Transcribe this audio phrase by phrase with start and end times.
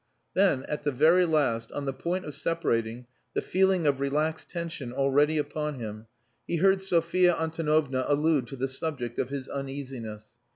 [0.33, 3.05] Then, at the very last, on the point of separating,
[3.35, 6.07] the feeling of relaxed tension already upon him,
[6.47, 10.29] he heard Sophia Antonovna allude to the subject of his uneasiness.